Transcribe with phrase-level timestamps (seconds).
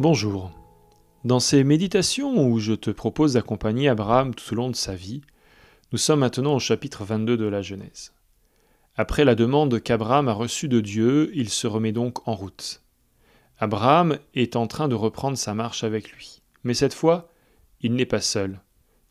[0.00, 0.52] Bonjour.
[1.24, 5.22] Dans ces méditations où je te propose d'accompagner Abraham tout au long de sa vie,
[5.90, 8.12] nous sommes maintenant au chapitre 22 de la Genèse.
[8.94, 12.84] Après la demande qu'Abraham a reçue de Dieu, il se remet donc en route.
[13.58, 16.42] Abraham est en train de reprendre sa marche avec lui.
[16.62, 17.32] Mais cette fois,
[17.80, 18.60] il n'est pas seul,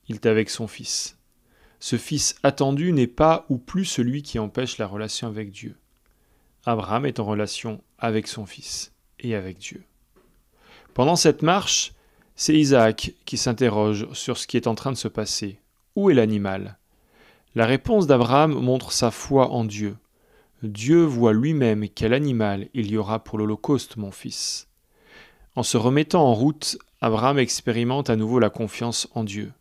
[0.07, 1.17] il est avec son fils.
[1.81, 5.75] Ce fils attendu n'est pas ou plus celui qui empêche la relation avec Dieu.
[6.65, 9.83] Abraham est en relation avec son fils et avec Dieu.
[10.97, 11.93] Pendant cette marche,
[12.35, 15.59] c'est Isaac qui s'interroge sur ce qui est en train de se passer.
[15.95, 16.79] Où est l'animal?
[17.53, 19.95] La réponse d'Abraham montre sa foi en Dieu.
[20.63, 24.69] Dieu voit lui-même quel animal il y aura pour l'Holocauste, mon fils.
[25.55, 29.53] En se remettant en route, Abraham expérimente à nouveau la confiance en Dieu.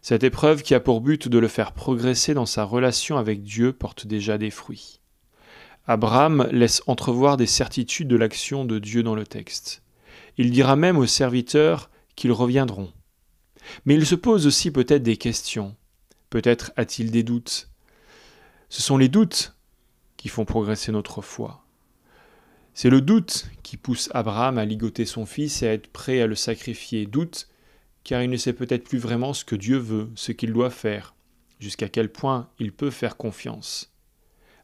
[0.00, 3.74] Cette épreuve qui a pour but de le faire progresser dans sa relation avec Dieu
[3.74, 5.00] porte déjà des fruits.
[5.86, 9.82] Abraham laisse entrevoir des certitudes de l'action de Dieu dans le texte.
[10.36, 12.92] Il dira même aux serviteurs qu'ils reviendront.
[13.84, 15.76] Mais il se pose aussi peut-être des questions.
[16.30, 17.70] Peut-être a-t-il des doutes.
[18.68, 19.56] Ce sont les doutes
[20.16, 21.64] qui font progresser notre foi.
[22.72, 26.26] C'est le doute qui pousse Abraham à ligoter son fils et à être prêt à
[26.26, 27.06] le sacrifier.
[27.06, 27.48] Doute,
[28.02, 31.14] car il ne sait peut-être plus vraiment ce que Dieu veut, ce qu'il doit faire,
[31.60, 33.92] jusqu'à quel point il peut faire confiance.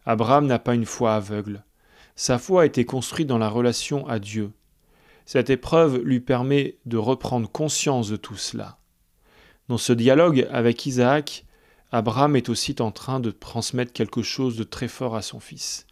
[0.05, 1.65] Abraham n'a pas une foi aveugle.
[2.17, 4.51] Sa foi a été construite dans la relation à Dieu.
[5.33, 8.81] Cette épreuve lui permet de reprendre conscience de tout cela.
[9.69, 11.47] Dans ce dialogue avec Isaac,
[11.93, 15.87] Abraham est aussi en train de transmettre quelque chose de très fort à son fils,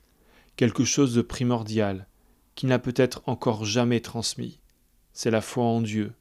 [0.57, 2.09] quelque chose de primordial,
[2.57, 4.59] qu'il n'a peut-être encore jamais transmis.
[5.13, 6.15] C'est la foi en Dieu,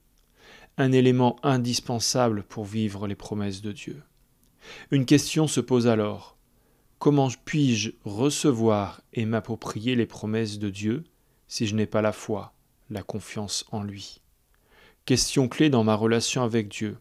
[0.77, 4.03] un élément indispensable pour vivre les promesses de Dieu.
[4.92, 6.37] Une question se pose alors.
[6.99, 11.03] Comment puis-je recevoir et m'approprier les promesses de Dieu
[11.47, 12.53] si je n'ai pas la foi?
[12.89, 14.21] La confiance en lui.
[15.05, 16.98] Question clé dans ma relation avec Dieu.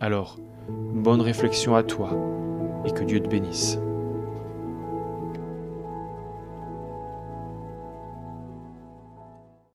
[0.00, 2.10] Alors, bonne réflexion à toi
[2.84, 3.78] et que Dieu te bénisse.